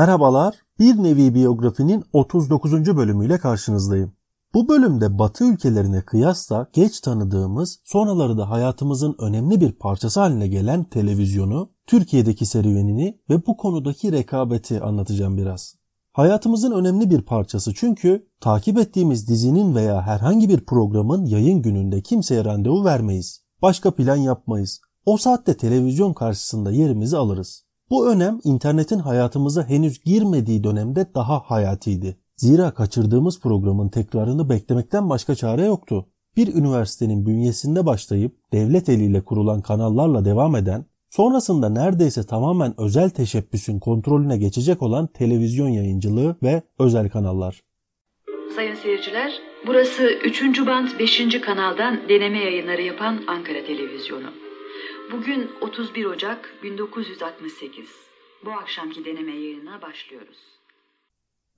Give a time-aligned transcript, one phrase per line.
[0.00, 2.96] Merhabalar, bir nevi biyografinin 39.
[2.96, 4.12] bölümüyle karşınızdayım.
[4.54, 10.84] Bu bölümde Batı ülkelerine kıyasla geç tanıdığımız, sonraları da hayatımızın önemli bir parçası haline gelen
[10.84, 15.74] televizyonu, Türkiye'deki serüvenini ve bu konudaki rekabeti anlatacağım biraz.
[16.12, 22.44] Hayatımızın önemli bir parçası çünkü takip ettiğimiz dizinin veya herhangi bir programın yayın gününde kimseye
[22.44, 23.44] randevu vermeyiz.
[23.62, 24.80] Başka plan yapmayız.
[25.06, 27.69] O saatte televizyon karşısında yerimizi alırız.
[27.90, 32.16] Bu önem internetin hayatımıza henüz girmediği dönemde daha hayatiydi.
[32.36, 36.06] Zira kaçırdığımız programın tekrarını beklemekten başka çare yoktu.
[36.36, 43.78] Bir üniversitenin bünyesinde başlayıp devlet eliyle kurulan kanallarla devam eden, sonrasında neredeyse tamamen özel teşebbüsün
[43.78, 47.60] kontrolüne geçecek olan televizyon yayıncılığı ve özel kanallar.
[48.56, 49.32] Sayın seyirciler,
[49.66, 50.66] burası 3.
[50.66, 51.40] band 5.
[51.40, 54.49] kanaldan deneme yayınları yapan Ankara Televizyonu.
[55.12, 57.84] Bugün 31 Ocak 1968.
[58.44, 60.36] Bu akşamki deneme yayınına başlıyoruz.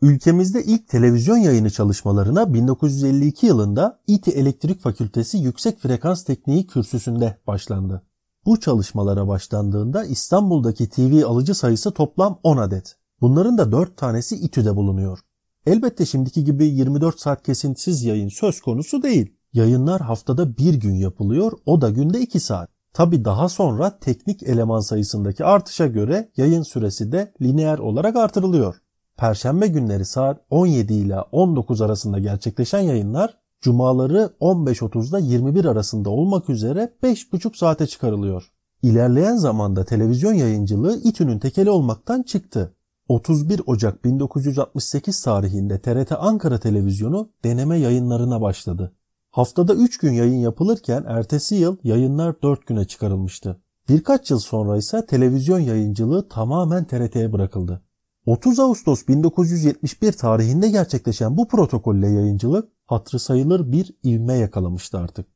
[0.03, 8.03] Ülkemizde ilk televizyon yayını çalışmalarına 1952 yılında İTİ Elektrik Fakültesi Yüksek Frekans Tekniği kürsüsünde başlandı.
[8.47, 12.97] Bu çalışmalara başlandığında İstanbul'daki TV alıcı sayısı toplam 10 adet.
[13.21, 15.19] Bunların da 4 tanesi İTÜ'de bulunuyor.
[15.67, 19.35] Elbette şimdiki gibi 24 saat kesintisiz yayın söz konusu değil.
[19.53, 22.72] Yayınlar haftada bir gün yapılıyor, o da günde 2 saat.
[22.93, 28.83] Tabi daha sonra teknik eleman sayısındaki artışa göre yayın süresi de lineer olarak artırılıyor.
[29.17, 36.93] Perşembe günleri saat 17 ile 19 arasında gerçekleşen yayınlar cumaları 15.30'da 21 arasında olmak üzere
[37.03, 38.53] 5,5 saate çıkarılıyor.
[38.83, 42.75] İlerleyen zamanda televizyon yayıncılığı İTÜ'nün tekeli olmaktan çıktı.
[43.09, 48.93] 31 Ocak 1968 tarihinde TRT Ankara Televizyonu deneme yayınlarına başladı.
[49.33, 53.61] Haftada 3 gün yayın yapılırken ertesi yıl yayınlar 4 güne çıkarılmıştı.
[53.89, 57.83] Birkaç yıl sonra ise televizyon yayıncılığı tamamen TRT'ye bırakıldı.
[58.27, 65.27] 30 Ağustos 1971 tarihinde gerçekleşen bu protokolle yayıncılık hatrı sayılır bir ivme yakalamıştı artık.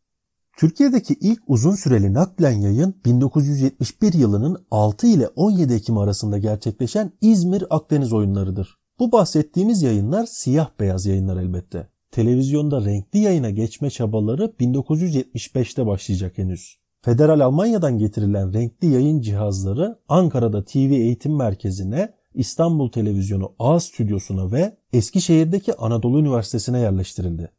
[0.57, 7.65] Türkiye'deki ilk uzun süreli naklen yayın 1971 yılının 6 ile 17 Ekim arasında gerçekleşen İzmir
[7.71, 8.79] Akdeniz oyunlarıdır.
[8.99, 11.96] Bu bahsettiğimiz yayınlar siyah beyaz yayınlar elbette.
[12.17, 16.79] Televizyonda renkli yayına geçme çabaları 1975'te başlayacak henüz.
[17.03, 24.77] Federal Almanya'dan getirilen renkli yayın cihazları Ankara'da TV eğitim merkezine, İstanbul Televizyonu A stüdyosuna ve
[24.93, 27.51] Eskişehir'deki Anadolu Üniversitesi'ne yerleştirildi.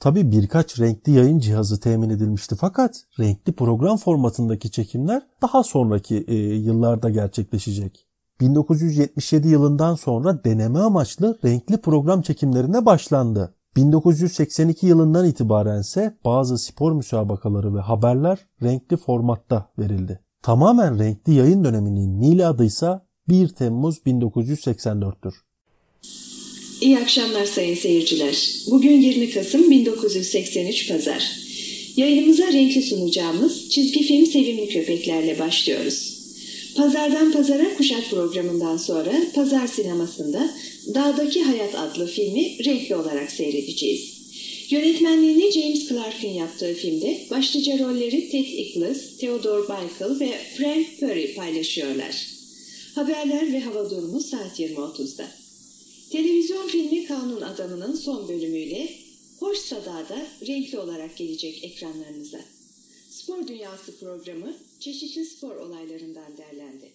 [0.00, 6.34] Tabi birkaç renkli yayın cihazı temin edilmişti fakat renkli program formatındaki çekimler daha sonraki e,
[6.54, 8.06] yıllarda gerçekleşecek.
[8.40, 13.55] 1977 yılından sonra deneme amaçlı renkli program çekimlerine başlandı.
[13.76, 20.20] 1982 yılından itibaren ise bazı spor müsabakaları ve haberler renkli formatta verildi.
[20.42, 22.86] Tamamen renkli yayın döneminin miladı ise
[23.28, 25.34] 1 Temmuz 1984'tür.
[26.80, 28.50] İyi akşamlar sayın seyirciler.
[28.70, 31.30] Bugün 20 Kasım 1983 Pazar.
[31.96, 36.16] Yayınımıza renkli sunacağımız çizgi film Sevimli Köpeklerle başlıyoruz.
[36.76, 40.50] Pazardan Pazara Kuşak programından sonra Pazar Sineması'nda
[40.94, 44.16] Dağdaki Hayat adlı filmi renkli olarak seyredeceğiz.
[44.70, 52.26] Yönetmenliğini James Clark'ın yaptığı filmde başlıca rolleri Ted Ickles, Theodore Michael ve Frank Perry paylaşıyorlar.
[52.94, 55.28] Haberler ve hava durumu saat 20.30'da.
[56.10, 58.88] Televizyon filmi Kanun Adamı'nın son bölümüyle
[59.40, 62.40] Hoş Sada'da renkli olarak gelecek ekranlarınıza.
[63.10, 66.85] Spor Dünyası programı çeşitli spor olaylarından derlendi.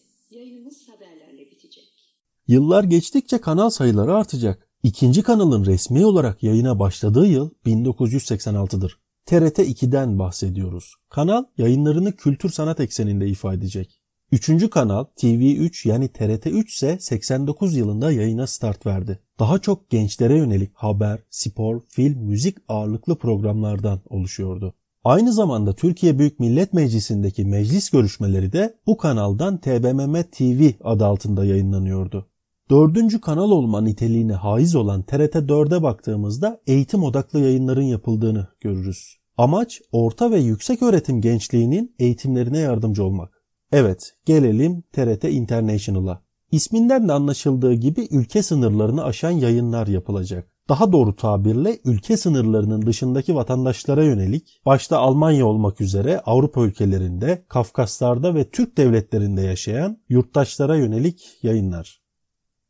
[2.52, 4.68] Yıllar geçtikçe kanal sayıları artacak.
[4.84, 9.00] İkinci kanalın resmi olarak yayına başladığı yıl 1986'dır.
[9.26, 10.96] TRT 2'den bahsediyoruz.
[11.10, 14.02] Kanal yayınlarını kültür sanat ekseninde ifade edecek.
[14.32, 19.20] Üçüncü kanal TV3 yani TRT3 ise 89 yılında yayına start verdi.
[19.40, 24.74] Daha çok gençlere yönelik haber, spor, film, müzik ağırlıklı programlardan oluşuyordu.
[25.04, 31.46] Aynı zamanda Türkiye Büyük Millet Meclisi'ndeki meclis görüşmeleri de bu kanaldan TBMM TV adı altında
[31.46, 32.31] yayınlanıyordu.
[32.72, 39.18] Dördüncü kanal olma niteliğine haiz olan TRT 4'e baktığımızda eğitim odaklı yayınların yapıldığını görürüz.
[39.38, 43.44] Amaç orta ve yüksek öğretim gençliğinin eğitimlerine yardımcı olmak.
[43.72, 46.22] Evet, gelelim TRT International'a.
[46.52, 50.52] İsminden de anlaşıldığı gibi ülke sınırlarını aşan yayınlar yapılacak.
[50.70, 58.36] Daha doğru tabirle ülke sınırlarının dışındaki vatandaşlara yönelik başta Almanya olmak üzere Avrupa ülkelerinde, Kafkaslar'da
[58.36, 62.01] ve Türk devletlerinde yaşayan yurttaşlara yönelik yayınlar.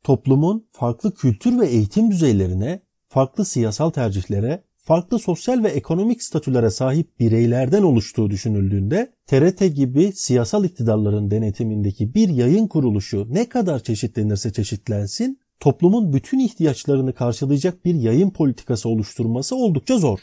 [0.03, 7.19] Toplumun farklı kültür ve eğitim düzeylerine, farklı siyasal tercihlere, farklı sosyal ve ekonomik statülere sahip
[7.19, 15.39] bireylerden oluştuğu düşünüldüğünde TRT gibi siyasal iktidarların denetimindeki bir yayın kuruluşu ne kadar çeşitlenirse çeşitlensin
[15.59, 20.19] toplumun bütün ihtiyaçlarını karşılayacak bir yayın politikası oluşturması oldukça zor.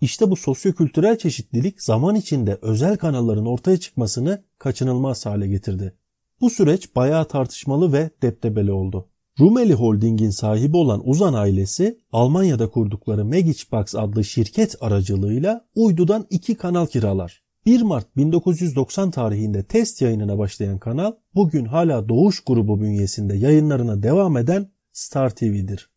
[0.00, 5.94] İşte bu sosyokültürel çeşitlilik zaman içinde özel kanalların ortaya çıkmasını kaçınılmaz hale getirdi.
[6.40, 9.08] Bu süreç bayağı tartışmalı ve deptebeli oldu.
[9.42, 16.86] Rumeli Holding'in sahibi olan Uzan ailesi Almanya'da kurdukları Magicbox adlı şirket aracılığıyla uydudan iki kanal
[16.86, 17.42] kiralar.
[17.66, 24.36] 1 Mart 1990 tarihinde test yayınına başlayan kanal bugün hala Doğuş grubu bünyesinde yayınlarına devam
[24.36, 25.90] eden Star TV'dir.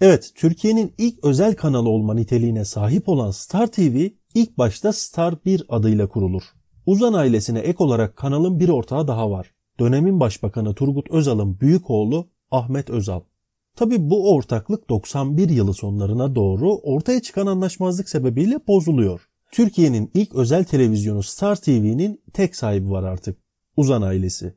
[0.00, 5.64] Evet, Türkiye'nin ilk özel kanalı olma niteliğine sahip olan Star TV ilk başta Star 1
[5.68, 6.42] adıyla kurulur.
[6.86, 9.54] Uzan ailesine ek olarak kanalın bir ortağı daha var.
[9.80, 13.20] Dönemin başbakanı Turgut Özal'ın büyük oğlu Ahmet Özal.
[13.76, 19.28] Tabi bu ortaklık 91 yılı sonlarına doğru ortaya çıkan anlaşmazlık sebebiyle bozuluyor.
[19.52, 23.38] Türkiye'nin ilk özel televizyonu Star TV'nin tek sahibi var artık.
[23.76, 24.54] Uzan ailesi.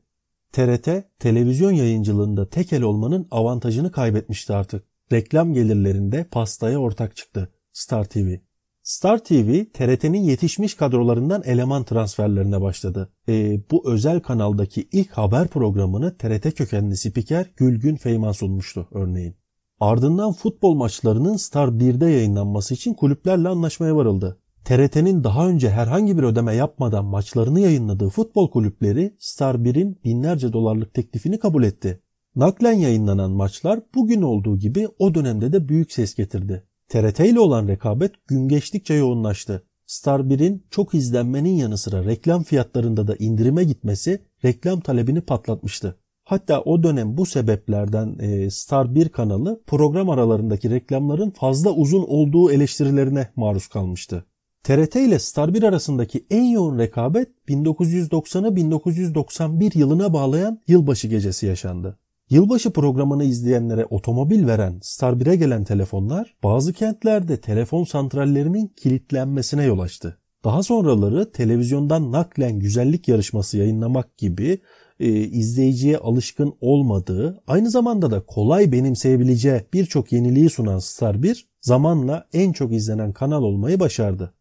[0.52, 4.84] TRT televizyon yayıncılığında tekel olmanın avantajını kaybetmişti artık.
[5.12, 8.47] Reklam gelirlerinde pastaya ortak çıktı Star TV.
[8.88, 13.12] Star TV TRT'nin yetişmiş kadrolarından eleman transferlerine başladı.
[13.28, 19.34] E, bu özel kanaldaki ilk haber programını TRT kökenli spiker Gülgün Feyman sunmuştu örneğin.
[19.80, 24.38] Ardından futbol maçlarının Star 1'de yayınlanması için kulüplerle anlaşmaya varıldı.
[24.64, 30.94] TRT'nin daha önce herhangi bir ödeme yapmadan maçlarını yayınladığı futbol kulüpleri Star 1'in binlerce dolarlık
[30.94, 32.00] teklifini kabul etti.
[32.36, 36.64] Naklen yayınlanan maçlar bugün olduğu gibi o dönemde de büyük ses getirdi.
[36.88, 39.62] TRT ile olan rekabet gün geçtikçe yoğunlaştı.
[39.86, 45.98] Star 1'in çok izlenmenin yanı sıra reklam fiyatlarında da indirime gitmesi reklam talebini patlatmıştı.
[46.24, 52.50] Hatta o dönem bu sebeplerden e, Star 1 kanalı program aralarındaki reklamların fazla uzun olduğu
[52.52, 54.24] eleştirilerine maruz kalmıştı.
[54.62, 61.98] TRT ile Star 1 arasındaki en yoğun rekabet 1990'ı 1991 yılına bağlayan yılbaşı gecesi yaşandı.
[62.30, 69.78] Yılbaşı programını izleyenlere otomobil veren Star 1'e gelen telefonlar bazı kentlerde telefon santrallerinin kilitlenmesine yol
[69.78, 70.18] açtı.
[70.44, 74.58] Daha sonraları televizyondan naklen güzellik yarışması yayınlamak gibi
[75.00, 82.28] e, izleyiciye alışkın olmadığı, aynı zamanda da kolay benimseyebileceği birçok yeniliği sunan Star 1 zamanla
[82.32, 84.34] en çok izlenen kanal olmayı başardı.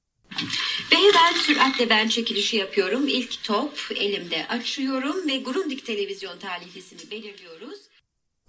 [1.47, 3.07] Süratle ben çekilişi yapıyorum.
[3.07, 7.79] İlk top elimde açıyorum ve Grundig televizyon talihlisini belirliyoruz.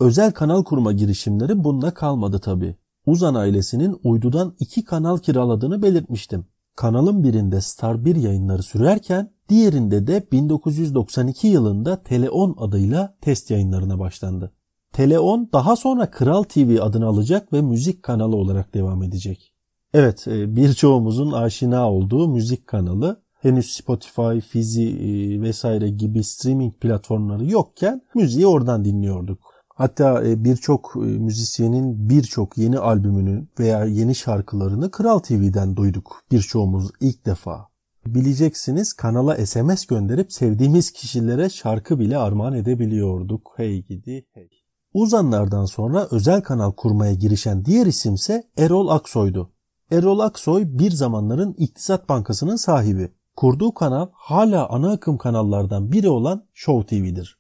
[0.01, 2.77] Özel kanal kurma girişimleri bununla kalmadı tabi.
[3.07, 6.47] Uzan ailesinin uydudan iki kanal kiraladığını belirtmiştim.
[6.77, 14.53] Kanalın birinde Star 1 yayınları sürerken diğerinde de 1992 yılında Teleon adıyla test yayınlarına başlandı.
[14.93, 19.55] Teleon daha sonra Kral TV adını alacak ve müzik kanalı olarak devam edecek.
[19.99, 27.45] Evet e, birçoğumuzun aşina olduğu müzik kanalı henüz Spotify, Fizi e, vesaire gibi streaming platformları
[27.51, 29.39] yokken müziği oradan dinliyorduk.
[29.69, 37.27] Hatta e, birçok müzisyenin birçok yeni albümünü veya yeni şarkılarını Kral TV'den duyduk birçoğumuz ilk
[37.27, 37.69] defa.
[38.07, 43.53] Bileceksiniz kanala SMS gönderip sevdiğimiz kişilere şarkı bile armağan edebiliyorduk.
[43.57, 44.49] Hey gidi hey.
[44.95, 49.51] Uzanlardan sonra özel kanal kurmaya girişen diğer isimse Erol Aksoy'du.
[49.91, 53.13] Erol Aksoy bir zamanların İktisat Bankası'nın sahibi.
[53.37, 57.39] Kurduğu kanal hala ana akım kanallardan biri olan Show TV'dir.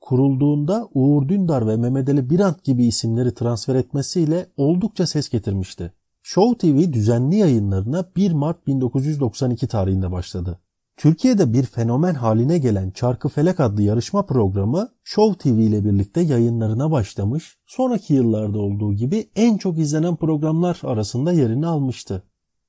[0.00, 5.92] Kurulduğunda Uğur Dündar ve Mehmet Ali Birant gibi isimleri transfer etmesiyle oldukça ses getirmişti.
[6.22, 10.58] Show TV düzenli yayınlarına 1 Mart 1992 tarihinde başladı.
[10.98, 16.90] Türkiye'de bir fenomen haline gelen Çarkı Felek adlı yarışma programı Show TV ile birlikte yayınlarına
[16.90, 22.22] başlamış, sonraki yıllarda olduğu gibi en çok izlenen programlar arasında yerini almıştı.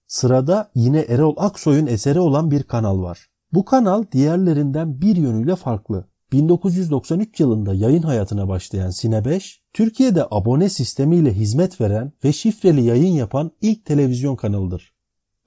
[0.08, 3.30] Sırada yine Erol Aksoy'un eseri olan bir kanal var.
[3.54, 6.06] Bu kanal diğerlerinden bir yönüyle farklı.
[6.32, 13.14] 1993 yılında yayın hayatına başlayan Sine 5, Türkiye'de abone sistemiyle hizmet veren ve şifreli yayın
[13.14, 14.99] yapan ilk televizyon kanalıdır.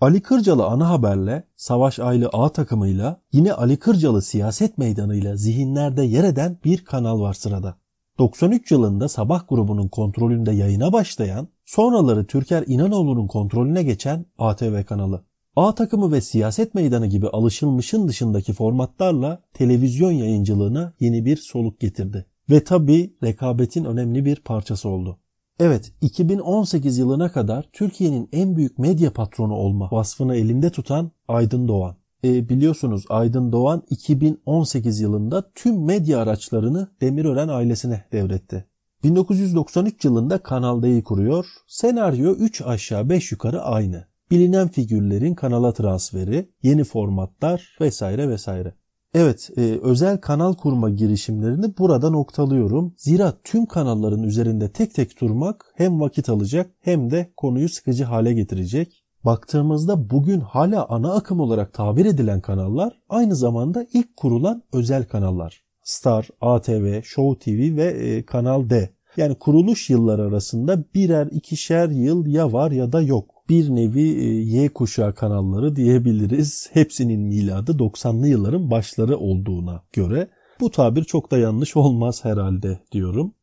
[0.03, 6.25] Ali Kırcalı ana haberle, Savaş Aylı A takımıyla, yine Ali Kırcalı siyaset meydanıyla zihinlerde yer
[6.25, 7.75] eden bir kanal var sırada.
[8.19, 15.25] 93 yılında Sabah grubunun kontrolünde yayına başlayan, sonraları Türker İnanoğlu'nun kontrolüne geçen ATV kanalı.
[15.57, 22.27] A takımı ve siyaset meydanı gibi alışılmışın dışındaki formatlarla televizyon yayıncılığına yeni bir soluk getirdi.
[22.51, 25.19] Ve tabi rekabetin önemli bir parçası oldu.
[25.61, 31.97] Evet 2018 yılına kadar Türkiye'nin en büyük medya patronu olma vasfını elinde tutan Aydın Doğan.
[32.25, 38.65] E, biliyorsunuz Aydın Doğan 2018 yılında tüm medya araçlarını Demirören ailesine devretti.
[39.05, 41.47] 1993 yılında Kanal D'yi kuruyor.
[41.67, 44.07] Senaryo 3 aşağı 5 yukarı aynı.
[44.31, 48.75] Bilinen figürlerin kanala transferi, yeni formatlar vesaire vesaire.
[49.15, 52.95] Evet, e, özel kanal kurma girişimlerini burada noktalıyorum.
[52.97, 58.33] Zira tüm kanalların üzerinde tek tek durmak hem vakit alacak hem de konuyu sıkıcı hale
[58.33, 59.05] getirecek.
[59.25, 65.63] Baktığımızda bugün hala ana akım olarak tabir edilen kanallar aynı zamanda ilk kurulan özel kanallar.
[65.83, 68.91] Star, ATV, Show TV ve e, Kanal D.
[69.17, 73.42] Yani kuruluş yılları arasında birer ikişer yıl ya var ya da yok.
[73.53, 76.71] Bir nevi e, Y kuşağı kanalları diyebiliriz.
[76.73, 80.29] Hepsinin miladı 90'lı yılların başları olduğuna göre
[80.61, 83.35] bu tabir çok da yanlış olmaz herhalde diyorum.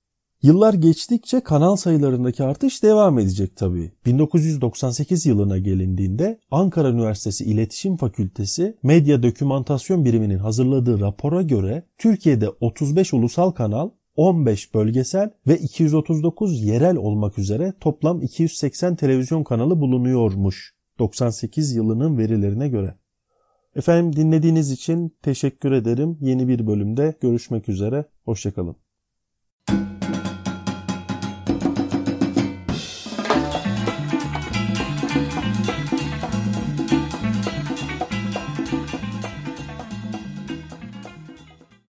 [0.42, 3.92] Yıllar geçtikçe kanal sayılarındaki artış devam edecek tabii.
[4.06, 13.14] 1998 yılına gelindiğinde Ankara Üniversitesi İletişim Fakültesi Medya Dokümantasyon Biriminin hazırladığı rapora göre Türkiye'de 35
[13.14, 13.90] ulusal kanal,
[14.20, 22.70] 15 bölgesel ve 239 yerel olmak üzere toplam 280 televizyon kanalı bulunuyormuş 98 yılının verilerine
[22.70, 22.96] göre.
[23.76, 26.18] Efendim dinlediğiniz için teşekkür ederim.
[26.22, 28.06] Yeni bir bölümde görüşmek üzere.
[28.26, 28.76] Hoşçakalın.